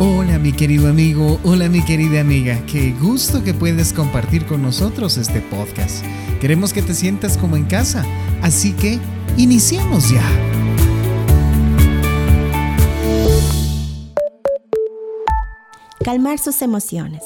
[0.00, 5.16] Hola mi querido amigo, hola mi querida amiga, qué gusto que puedes compartir con nosotros
[5.18, 6.04] este podcast.
[6.40, 8.04] Queremos que te sientas como en casa,
[8.42, 8.98] así que
[9.36, 10.22] iniciemos ya.
[16.04, 17.22] Calmar sus emociones.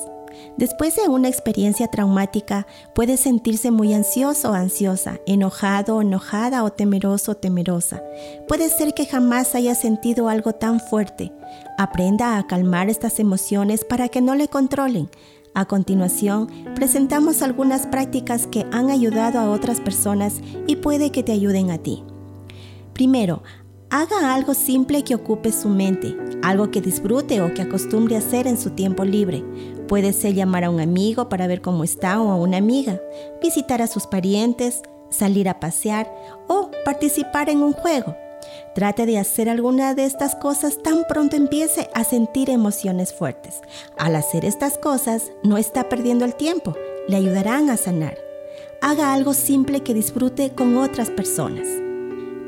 [0.56, 6.72] Después de una experiencia traumática, puedes sentirse muy ansioso o ansiosa, enojado o enojada o
[6.72, 8.02] temeroso o temerosa.
[8.48, 11.32] Puede ser que jamás haya sentido algo tan fuerte.
[11.76, 15.08] Aprenda a calmar estas emociones para que no le controlen.
[15.54, 21.32] A continuación, presentamos algunas prácticas que han ayudado a otras personas y puede que te
[21.32, 22.04] ayuden a ti.
[22.92, 23.42] Primero,
[23.90, 28.46] haga algo simple que ocupe su mente, algo que disfrute o que acostumbre a hacer
[28.46, 29.44] en su tiempo libre.
[29.86, 33.00] Puede ser llamar a un amigo para ver cómo está o a una amiga,
[33.42, 36.12] visitar a sus parientes, salir a pasear
[36.48, 38.14] o participar en un juego.
[38.74, 43.60] Trate de hacer alguna de estas cosas tan pronto empiece a sentir emociones fuertes.
[43.96, 46.74] Al hacer estas cosas, no está perdiendo el tiempo,
[47.08, 48.16] le ayudarán a sanar.
[48.80, 51.66] Haga algo simple que disfrute con otras personas.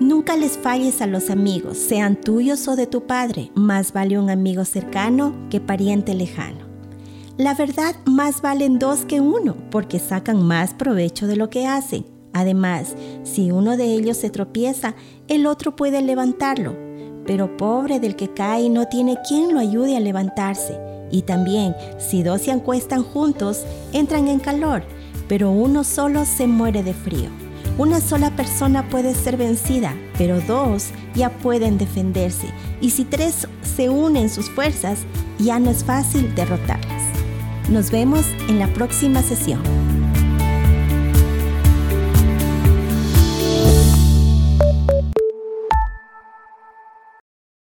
[0.01, 3.53] Nunca les falles a los amigos, sean tuyos o de tu padre.
[3.55, 6.65] Más vale un amigo cercano que pariente lejano.
[7.37, 12.07] La verdad, más valen dos que uno, porque sacan más provecho de lo que hacen.
[12.33, 14.95] Además, si uno de ellos se tropieza,
[15.29, 16.75] el otro puede levantarlo.
[17.27, 20.79] Pero pobre del que cae no tiene quien lo ayude a levantarse.
[21.11, 24.83] Y también, si dos se acuestan juntos, entran en calor,
[25.29, 27.50] pero uno solo se muere de frío.
[27.79, 32.49] Una sola persona puede ser vencida, pero dos ya pueden defenderse.
[32.81, 35.01] Y si tres se unen sus fuerzas,
[35.39, 37.03] ya no es fácil derrotarlas.
[37.69, 39.90] Nos vemos en la próxima sesión.